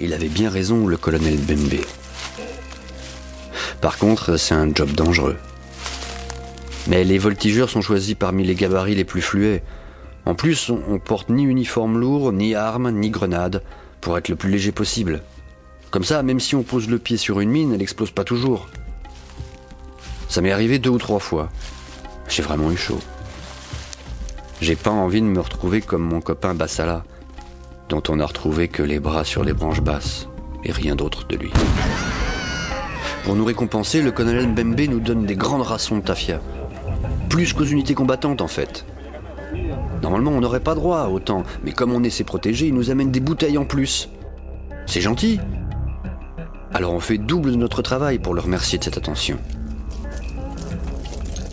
Il 0.00 0.12
avait 0.14 0.28
bien 0.28 0.48
raison, 0.48 0.86
le 0.86 0.96
colonel 0.96 1.36
Bembe. 1.38 1.80
Par 3.80 3.98
contre, 3.98 4.36
c'est 4.36 4.54
un 4.54 4.72
job 4.72 4.92
dangereux. 4.92 5.36
Mais 6.86 7.04
les 7.04 7.18
voltigeurs 7.18 7.68
sont 7.68 7.80
choisis 7.80 8.14
parmi 8.14 8.44
les 8.44 8.54
gabarits 8.54 8.94
les 8.94 9.04
plus 9.04 9.22
fluets. 9.22 9.62
En 10.24 10.34
plus, 10.34 10.70
on 10.70 10.98
porte 10.98 11.30
ni 11.30 11.44
uniforme 11.44 11.98
lourd, 11.98 12.32
ni 12.32 12.54
armes, 12.54 12.92
ni 12.92 13.10
grenades, 13.10 13.62
pour 14.00 14.16
être 14.16 14.28
le 14.28 14.36
plus 14.36 14.50
léger 14.50 14.72
possible. 14.72 15.22
Comme 15.90 16.04
ça, 16.04 16.22
même 16.22 16.40
si 16.40 16.54
on 16.54 16.62
pose 16.62 16.88
le 16.88 16.98
pied 16.98 17.16
sur 17.16 17.40
une 17.40 17.50
mine, 17.50 17.72
elle 17.74 17.82
explose 17.82 18.10
pas 18.10 18.24
toujours. 18.24 18.68
Ça 20.28 20.40
m'est 20.42 20.52
arrivé 20.52 20.78
deux 20.78 20.90
ou 20.90 20.98
trois 20.98 21.18
fois. 21.18 21.50
J'ai 22.28 22.42
vraiment 22.42 22.70
eu 22.70 22.76
chaud. 22.76 23.00
J'ai 24.60 24.76
pas 24.76 24.90
envie 24.90 25.22
de 25.22 25.26
me 25.26 25.40
retrouver 25.40 25.80
comme 25.80 26.02
mon 26.02 26.20
copain 26.20 26.54
Bassala, 26.54 27.04
dont 27.88 28.02
on 28.08 28.20
a 28.20 28.26
retrouvé 28.26 28.68
que 28.68 28.82
les 28.82 29.00
bras 29.00 29.24
sur 29.24 29.44
les 29.44 29.52
branches 29.52 29.80
basses 29.80 30.28
et 30.64 30.72
rien 30.72 30.96
d'autre 30.96 31.26
de 31.26 31.36
lui. 31.36 31.50
Pour 33.24 33.34
nous 33.34 33.44
récompenser, 33.44 34.02
le 34.02 34.10
colonel 34.10 34.48
Mbembe 34.48 34.80
nous 34.88 35.00
donne 35.00 35.24
des 35.26 35.36
grandes 35.36 35.62
rations 35.62 35.98
de 35.98 36.02
tafia. 36.02 36.40
Plus 37.28 37.52
qu'aux 37.52 37.64
unités 37.64 37.94
combattantes 37.94 38.40
en 38.40 38.48
fait. 38.48 38.84
Normalement, 40.02 40.30
on 40.30 40.40
n'aurait 40.40 40.60
pas 40.60 40.74
droit 40.74 41.08
autant, 41.08 41.42
mais 41.64 41.72
comme 41.72 41.92
on 41.92 42.04
est 42.04 42.10
ses 42.10 42.24
protégés, 42.24 42.68
il 42.68 42.74
nous 42.74 42.90
amène 42.90 43.10
des 43.10 43.20
bouteilles 43.20 43.58
en 43.58 43.64
plus. 43.64 44.08
C'est 44.86 45.00
gentil. 45.00 45.40
Alors 46.72 46.92
on 46.92 47.00
fait 47.00 47.18
double 47.18 47.50
de 47.50 47.56
notre 47.56 47.82
travail 47.82 48.18
pour 48.18 48.34
le 48.34 48.40
remercier 48.40 48.78
de 48.78 48.84
cette 48.84 48.98
attention. 48.98 49.38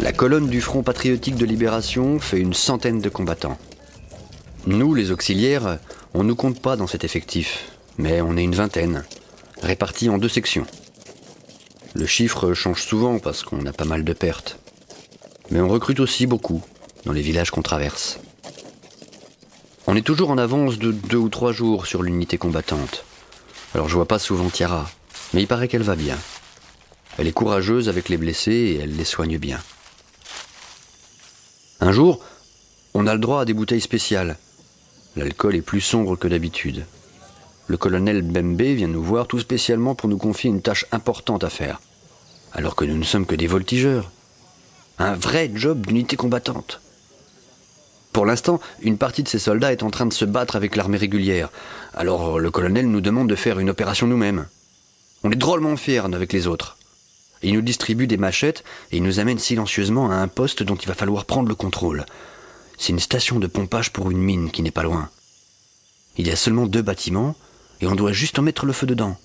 La 0.00 0.12
colonne 0.12 0.48
du 0.48 0.60
Front 0.60 0.82
patriotique 0.82 1.36
de 1.36 1.44
libération 1.44 2.18
fait 2.18 2.38
une 2.38 2.54
centaine 2.54 3.00
de 3.00 3.08
combattants. 3.08 3.58
Nous, 4.66 4.94
les 4.94 5.10
auxiliaires, 5.10 5.78
on 6.12 6.22
ne 6.22 6.28
nous 6.28 6.36
compte 6.36 6.60
pas 6.60 6.76
dans 6.76 6.86
cet 6.86 7.02
effectif, 7.02 7.70
mais 7.96 8.20
on 8.20 8.36
est 8.36 8.44
une 8.44 8.54
vingtaine, 8.54 9.04
répartis 9.62 10.10
en 10.10 10.18
deux 10.18 10.28
sections. 10.28 10.66
Le 11.94 12.06
chiffre 12.06 12.52
change 12.52 12.82
souvent 12.82 13.18
parce 13.18 13.42
qu'on 13.42 13.64
a 13.66 13.72
pas 13.72 13.86
mal 13.86 14.04
de 14.04 14.12
pertes. 14.12 14.58
Mais 15.50 15.60
on 15.60 15.68
recrute 15.68 15.98
aussi 15.98 16.26
beaucoup 16.26 16.62
dans 17.04 17.12
les 17.12 17.22
villages 17.22 17.50
qu'on 17.50 17.62
traverse. 17.62 18.20
On 19.86 19.96
est 19.96 20.06
toujours 20.06 20.30
en 20.30 20.38
avance 20.38 20.78
de 20.78 20.92
deux 20.92 21.16
ou 21.16 21.30
trois 21.30 21.52
jours 21.52 21.86
sur 21.86 22.02
l'unité 22.02 22.36
combattante. 22.36 23.04
Alors 23.74 23.88
je 23.88 23.94
vois 23.94 24.06
pas 24.06 24.18
souvent 24.18 24.50
Tiara, 24.50 24.90
mais 25.32 25.42
il 25.42 25.48
paraît 25.48 25.68
qu'elle 25.68 25.82
va 25.82 25.96
bien. 25.96 26.18
Elle 27.18 27.26
est 27.26 27.32
courageuse 27.32 27.88
avec 27.88 28.08
les 28.08 28.18
blessés 28.18 28.52
et 28.52 28.76
elle 28.82 28.96
les 28.96 29.04
soigne 29.04 29.38
bien. 29.38 29.58
Un 31.80 31.92
jour, 31.92 32.20
on 32.94 33.06
a 33.06 33.14
le 33.14 33.20
droit 33.20 33.40
à 33.40 33.44
des 33.44 33.54
bouteilles 33.54 33.80
spéciales. 33.80 34.36
L'alcool 35.16 35.56
est 35.56 35.62
plus 35.62 35.80
sombre 35.80 36.16
que 36.16 36.28
d'habitude. 36.28 36.84
Le 37.66 37.76
colonel 37.76 38.22
Bembe 38.22 38.62
vient 38.62 38.88
nous 38.88 39.02
voir 39.02 39.26
tout 39.26 39.40
spécialement 39.40 39.94
pour 39.94 40.08
nous 40.08 40.18
confier 40.18 40.50
une 40.50 40.62
tâche 40.62 40.86
importante 40.92 41.44
à 41.44 41.50
faire. 41.50 41.80
Alors 42.52 42.76
que 42.76 42.84
nous 42.84 42.96
ne 42.96 43.04
sommes 43.04 43.26
que 43.26 43.34
des 43.34 43.46
voltigeurs. 43.46 44.10
Un 44.98 45.14
vrai 45.14 45.50
job 45.54 45.86
d'unité 45.86 46.16
combattante. 46.16 46.80
Pour 48.12 48.26
l'instant, 48.26 48.60
une 48.82 48.98
partie 48.98 49.22
de 49.22 49.28
ces 49.28 49.38
soldats 49.38 49.72
est 49.72 49.82
en 49.82 49.90
train 49.90 50.06
de 50.06 50.12
se 50.12 50.24
battre 50.24 50.56
avec 50.56 50.76
l'armée 50.76 50.98
régulière. 50.98 51.50
Alors 51.94 52.38
le 52.38 52.50
colonel 52.50 52.88
nous 52.88 53.00
demande 53.00 53.28
de 53.28 53.36
faire 53.36 53.58
une 53.58 53.70
opération 53.70 54.06
nous-mêmes. 54.06 54.46
On 55.22 55.30
est 55.30 55.36
drôlement 55.36 55.76
fiers 55.76 55.98
avec 55.98 56.32
les 56.32 56.46
autres. 56.46 56.76
Il 57.42 57.54
nous 57.54 57.62
distribue 57.62 58.06
des 58.06 58.16
machettes 58.16 58.64
et 58.92 58.98
il 58.98 59.02
nous 59.02 59.18
amène 59.18 59.38
silencieusement 59.38 60.10
à 60.10 60.16
un 60.16 60.28
poste 60.28 60.62
dont 60.62 60.76
il 60.76 60.88
va 60.88 60.94
falloir 60.94 61.24
prendre 61.24 61.48
le 61.48 61.54
contrôle. 61.54 62.04
C'est 62.80 62.92
une 62.92 62.98
station 62.98 63.38
de 63.38 63.46
pompage 63.46 63.92
pour 63.92 64.10
une 64.10 64.22
mine 64.22 64.50
qui 64.50 64.62
n'est 64.62 64.70
pas 64.70 64.82
loin. 64.82 65.10
Il 66.16 66.26
y 66.26 66.30
a 66.30 66.36
seulement 66.36 66.64
deux 66.64 66.80
bâtiments 66.80 67.36
et 67.82 67.86
on 67.86 67.94
doit 67.94 68.14
juste 68.14 68.38
en 68.38 68.42
mettre 68.42 68.64
le 68.64 68.72
feu 68.72 68.86
dedans. 68.86 69.18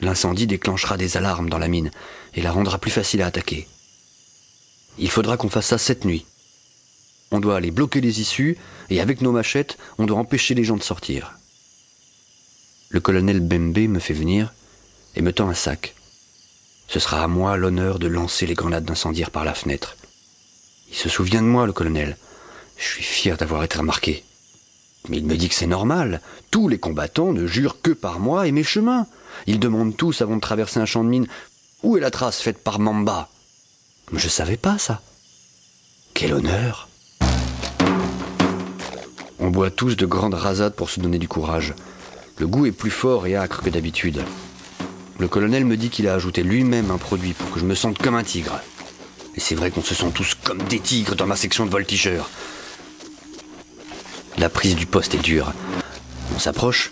L'incendie 0.00 0.48
déclenchera 0.48 0.96
des 0.96 1.16
alarmes 1.16 1.48
dans 1.48 1.58
la 1.58 1.68
mine 1.68 1.92
et 2.34 2.42
la 2.42 2.50
rendra 2.50 2.78
plus 2.78 2.90
facile 2.90 3.22
à 3.22 3.26
attaquer. 3.26 3.68
Il 4.98 5.08
faudra 5.08 5.36
qu'on 5.36 5.48
fasse 5.48 5.68
ça 5.68 5.78
cette 5.78 6.04
nuit. 6.04 6.26
On 7.30 7.38
doit 7.38 7.56
aller 7.56 7.70
bloquer 7.70 8.00
les 8.00 8.20
issues 8.20 8.58
et 8.90 9.00
avec 9.00 9.20
nos 9.20 9.30
machettes, 9.30 9.78
on 9.98 10.06
doit 10.06 10.18
empêcher 10.18 10.54
les 10.54 10.64
gens 10.64 10.76
de 10.76 10.82
sortir. 10.82 11.38
Le 12.88 12.98
colonel 12.98 13.38
Bembe 13.38 13.88
me 13.88 14.00
fait 14.00 14.14
venir 14.14 14.52
et 15.14 15.22
me 15.22 15.32
tend 15.32 15.48
un 15.48 15.54
sac. 15.54 15.94
Ce 16.88 16.98
sera 16.98 17.22
à 17.22 17.28
moi 17.28 17.56
l'honneur 17.56 18.00
de 18.00 18.08
lancer 18.08 18.46
les 18.46 18.54
grenades 18.54 18.84
d'incendiaire 18.84 19.30
par 19.30 19.44
la 19.44 19.54
fenêtre. 19.54 19.96
Il 20.90 20.96
se 20.96 21.08
souvient 21.08 21.40
de 21.40 21.46
moi, 21.46 21.66
le 21.66 21.72
colonel. 21.72 22.16
Je 22.76 22.86
suis 22.86 23.02
fier 23.02 23.36
d'avoir 23.36 23.62
été 23.64 23.78
remarqué. 23.78 24.24
Mais 25.08 25.18
il 25.18 25.26
me 25.26 25.36
dit 25.36 25.48
que 25.48 25.54
c'est 25.54 25.66
normal. 25.66 26.20
Tous 26.50 26.68
les 26.68 26.78
combattants 26.78 27.32
ne 27.32 27.46
jurent 27.46 27.80
que 27.82 27.90
par 27.90 28.20
moi 28.20 28.46
et 28.46 28.52
mes 28.52 28.64
chemins. 28.64 29.06
Ils 29.46 29.60
demandent 29.60 29.96
tous 29.96 30.22
avant 30.22 30.36
de 30.36 30.40
traverser 30.40 30.80
un 30.80 30.86
champ 30.86 31.04
de 31.04 31.08
mine 31.08 31.26
où 31.82 31.98
est 31.98 32.00
la 32.00 32.10
trace 32.10 32.40
faite 32.40 32.58
par 32.58 32.78
Mamba? 32.78 33.28
Mais 34.10 34.18
je 34.18 34.28
savais 34.28 34.56
pas 34.56 34.78
ça. 34.78 35.02
Quel 36.14 36.32
honneur. 36.32 36.88
On 39.38 39.50
boit 39.50 39.70
tous 39.70 39.96
de 39.96 40.06
grandes 40.06 40.34
rasades 40.34 40.74
pour 40.74 40.88
se 40.88 41.00
donner 41.00 41.18
du 41.18 41.28
courage. 41.28 41.74
Le 42.38 42.46
goût 42.46 42.64
est 42.64 42.72
plus 42.72 42.90
fort 42.90 43.26
et 43.26 43.36
âcre 43.36 43.62
que 43.62 43.68
d'habitude. 43.68 44.24
Le 45.18 45.28
colonel 45.28 45.66
me 45.66 45.76
dit 45.76 45.90
qu'il 45.90 46.08
a 46.08 46.14
ajouté 46.14 46.42
lui-même 46.42 46.90
un 46.90 46.98
produit 46.98 47.34
pour 47.34 47.50
que 47.50 47.60
je 47.60 47.66
me 47.66 47.74
sente 47.74 47.98
comme 47.98 48.14
un 48.14 48.24
tigre. 48.24 48.60
Et 49.34 49.40
c'est 49.40 49.54
vrai 49.54 49.70
qu'on 49.70 49.82
se 49.82 49.94
sent 49.94 50.10
tous 50.14 50.34
comme 50.34 50.62
des 50.62 50.80
tigres 50.80 51.16
dans 51.16 51.26
ma 51.26 51.36
section 51.36 51.66
de 51.66 51.70
voltigeurs. 51.70 52.30
La 54.38 54.48
prise 54.48 54.74
du 54.74 54.86
poste 54.86 55.14
est 55.14 55.22
dure. 55.22 55.52
On 56.34 56.38
s'approche, 56.40 56.90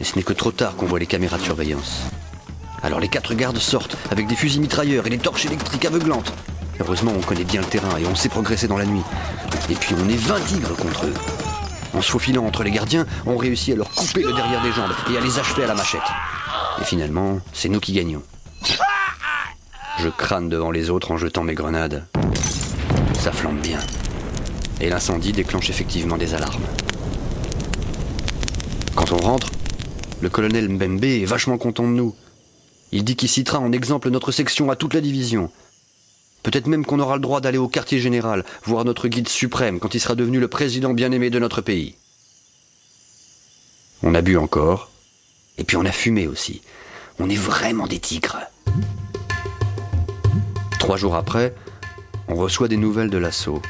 et 0.00 0.04
ce 0.04 0.16
n'est 0.16 0.22
que 0.22 0.34
trop 0.34 0.52
tard 0.52 0.76
qu'on 0.76 0.84
voit 0.84 0.98
les 0.98 1.06
caméras 1.06 1.38
de 1.38 1.42
surveillance. 1.42 2.02
Alors 2.82 3.00
les 3.00 3.08
quatre 3.08 3.32
gardes 3.32 3.58
sortent 3.58 3.96
avec 4.10 4.26
des 4.26 4.36
fusils 4.36 4.60
mitrailleurs 4.60 5.06
et 5.06 5.10
des 5.10 5.18
torches 5.18 5.46
électriques 5.46 5.86
aveuglantes. 5.86 6.32
Heureusement, 6.78 7.12
on 7.16 7.22
connaît 7.22 7.44
bien 7.44 7.62
le 7.62 7.66
terrain 7.66 7.96
et 7.96 8.06
on 8.06 8.14
sait 8.14 8.28
progresser 8.28 8.68
dans 8.68 8.76
la 8.76 8.84
nuit. 8.84 9.02
Et 9.70 9.74
puis 9.74 9.94
on 9.98 10.08
est 10.10 10.16
20 10.16 10.40
tigres 10.40 10.76
contre 10.76 11.06
eux. 11.06 11.14
En 11.94 12.02
se 12.02 12.10
faufilant 12.10 12.44
entre 12.44 12.64
les 12.64 12.70
gardiens, 12.70 13.06
on 13.24 13.38
réussit 13.38 13.72
à 13.72 13.76
leur 13.76 13.88
couper 13.90 14.22
le 14.22 14.34
derrière 14.34 14.62
des 14.62 14.72
jambes 14.72 14.92
et 15.10 15.16
à 15.16 15.20
les 15.20 15.38
achever 15.38 15.64
à 15.64 15.68
la 15.68 15.74
machette. 15.74 16.02
Et 16.82 16.84
finalement, 16.84 17.38
c'est 17.54 17.70
nous 17.70 17.80
qui 17.80 17.92
gagnons. 17.92 18.22
Je 20.00 20.08
crâne 20.10 20.50
devant 20.50 20.70
les 20.70 20.90
autres 20.90 21.12
en 21.12 21.16
jetant 21.16 21.44
mes 21.44 21.54
grenades. 21.54 22.04
Ça 23.18 23.32
flambe 23.32 23.60
bien. 23.60 23.78
Et 24.80 24.88
l'incendie 24.88 25.32
déclenche 25.32 25.70
effectivement 25.70 26.16
des 26.16 26.34
alarmes. 26.34 26.64
Quand 28.94 29.12
on 29.12 29.18
rentre, 29.18 29.50
le 30.20 30.28
colonel 30.30 30.68
Mbembe 30.68 31.04
est 31.04 31.24
vachement 31.24 31.58
content 31.58 31.84
de 31.84 31.88
nous. 31.88 32.14
Il 32.92 33.04
dit 33.04 33.16
qu'il 33.16 33.28
citera 33.28 33.58
en 33.58 33.72
exemple 33.72 34.10
notre 34.10 34.32
section 34.32 34.70
à 34.70 34.76
toute 34.76 34.94
la 34.94 35.00
division. 35.00 35.50
Peut-être 36.42 36.66
même 36.66 36.84
qu'on 36.84 37.00
aura 37.00 37.16
le 37.16 37.22
droit 37.22 37.40
d'aller 37.40 37.58
au 37.58 37.68
quartier 37.68 37.98
général, 37.98 38.44
voir 38.64 38.84
notre 38.84 39.08
guide 39.08 39.28
suprême 39.28 39.80
quand 39.80 39.94
il 39.94 40.00
sera 40.00 40.14
devenu 40.14 40.38
le 40.38 40.48
président 40.48 40.92
bien-aimé 40.92 41.30
de 41.30 41.38
notre 41.38 41.60
pays. 41.60 41.96
On 44.02 44.14
a 44.14 44.20
bu 44.20 44.36
encore, 44.36 44.90
et 45.56 45.64
puis 45.64 45.76
on 45.76 45.84
a 45.84 45.92
fumé 45.92 46.26
aussi. 46.26 46.60
On 47.18 47.30
est 47.30 47.36
vraiment 47.36 47.86
des 47.86 47.98
tigres. 47.98 48.40
Trois 50.78 50.96
jours 50.96 51.14
après, 51.14 51.54
on 52.28 52.34
reçoit 52.34 52.68
des 52.68 52.76
nouvelles 52.76 53.10
de 53.10 53.18
l'assaut. 53.18 53.62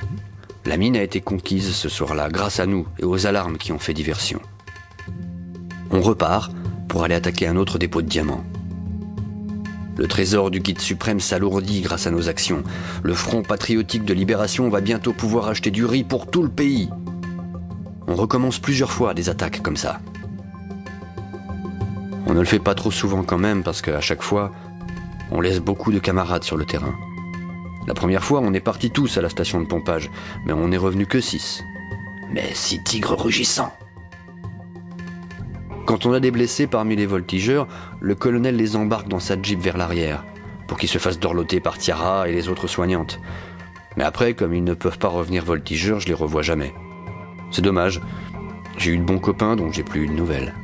La 0.66 0.78
mine 0.78 0.96
a 0.96 1.02
été 1.02 1.20
conquise 1.20 1.74
ce 1.74 1.90
soir-là 1.90 2.30
grâce 2.30 2.58
à 2.58 2.64
nous 2.64 2.86
et 2.98 3.04
aux 3.04 3.26
alarmes 3.26 3.58
qui 3.58 3.70
ont 3.72 3.78
fait 3.78 3.92
diversion. 3.92 4.40
On 5.90 6.00
repart 6.00 6.52
pour 6.88 7.04
aller 7.04 7.14
attaquer 7.14 7.46
un 7.46 7.56
autre 7.56 7.78
dépôt 7.78 8.00
de 8.00 8.08
diamants. 8.08 8.44
Le 9.96 10.08
trésor 10.08 10.50
du 10.50 10.60
guide 10.60 10.80
suprême 10.80 11.20
s'alourdit 11.20 11.82
grâce 11.82 12.06
à 12.06 12.10
nos 12.10 12.30
actions. 12.30 12.64
Le 13.02 13.12
Front 13.12 13.42
patriotique 13.42 14.06
de 14.06 14.14
libération 14.14 14.70
va 14.70 14.80
bientôt 14.80 15.12
pouvoir 15.12 15.48
acheter 15.48 15.70
du 15.70 15.84
riz 15.84 16.02
pour 16.02 16.30
tout 16.30 16.42
le 16.42 16.48
pays. 16.48 16.88
On 18.06 18.14
recommence 18.14 18.58
plusieurs 18.58 18.90
fois 18.90 19.12
des 19.12 19.28
attaques 19.28 19.62
comme 19.62 19.76
ça. 19.76 20.00
On 22.26 22.32
ne 22.32 22.40
le 22.40 22.46
fait 22.46 22.58
pas 22.58 22.74
trop 22.74 22.90
souvent 22.90 23.22
quand 23.22 23.38
même 23.38 23.62
parce 23.62 23.82
qu'à 23.82 24.00
chaque 24.00 24.22
fois, 24.22 24.50
on 25.30 25.42
laisse 25.42 25.60
beaucoup 25.60 25.92
de 25.92 25.98
camarades 25.98 26.44
sur 26.44 26.56
le 26.56 26.64
terrain. 26.64 26.94
La 27.86 27.94
première 27.94 28.24
fois, 28.24 28.40
on 28.42 28.54
est 28.54 28.60
partis 28.60 28.90
tous 28.90 29.18
à 29.18 29.22
la 29.22 29.28
station 29.28 29.60
de 29.60 29.66
pompage, 29.66 30.10
mais 30.46 30.52
on 30.52 30.68
n'est 30.68 30.76
revenu 30.76 31.06
que 31.06 31.20
six. 31.20 31.62
Mais 32.30 32.54
six 32.54 32.82
tigres 32.82 33.16
rugissants 33.16 33.74
Quand 35.86 36.06
on 36.06 36.12
a 36.12 36.20
des 36.20 36.30
blessés 36.30 36.66
parmi 36.66 36.96
les 36.96 37.06
voltigeurs, 37.06 37.68
le 38.00 38.14
colonel 38.14 38.56
les 38.56 38.76
embarque 38.76 39.08
dans 39.08 39.20
sa 39.20 39.40
jeep 39.40 39.60
vers 39.60 39.76
l'arrière, 39.76 40.24
pour 40.66 40.78
qu'ils 40.78 40.88
se 40.88 40.98
fassent 40.98 41.18
dorloter 41.18 41.60
par 41.60 41.76
Tiara 41.76 42.28
et 42.28 42.32
les 42.32 42.48
autres 42.48 42.68
soignantes. 42.68 43.20
Mais 43.96 44.04
après, 44.04 44.34
comme 44.34 44.54
ils 44.54 44.64
ne 44.64 44.74
peuvent 44.74 44.98
pas 44.98 45.08
revenir 45.08 45.44
voltigeurs, 45.44 46.00
je 46.00 46.08
les 46.08 46.14
revois 46.14 46.42
jamais. 46.42 46.74
C'est 47.50 47.62
dommage. 47.62 48.00
J'ai 48.78 48.92
eu 48.92 48.98
de 48.98 49.04
bons 49.04 49.20
copains 49.20 49.56
dont 49.56 49.70
j'ai 49.70 49.84
plus 49.84 50.04
eu 50.04 50.08
de 50.08 50.12
nouvelles. 50.12 50.54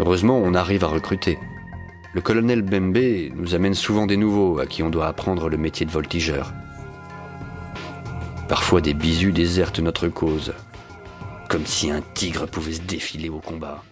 Heureusement, 0.00 0.38
on 0.38 0.54
arrive 0.54 0.84
à 0.84 0.88
recruter. 0.88 1.38
Le 2.18 2.22
colonel 2.22 2.62
Bembe 2.62 3.30
nous 3.36 3.54
amène 3.54 3.74
souvent 3.74 4.04
des 4.04 4.16
nouveaux 4.16 4.58
à 4.58 4.66
qui 4.66 4.82
on 4.82 4.90
doit 4.90 5.06
apprendre 5.06 5.48
le 5.48 5.56
métier 5.56 5.86
de 5.86 5.92
voltigeur. 5.92 6.52
Parfois 8.48 8.80
des 8.80 8.92
bisous 8.92 9.30
désertent 9.30 9.78
notre 9.78 10.08
cause, 10.08 10.52
comme 11.48 11.64
si 11.64 11.92
un 11.92 12.02
tigre 12.14 12.48
pouvait 12.48 12.72
se 12.72 12.80
défiler 12.80 13.28
au 13.28 13.38
combat. 13.38 13.84